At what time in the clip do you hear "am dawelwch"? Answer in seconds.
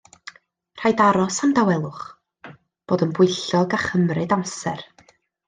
1.47-1.99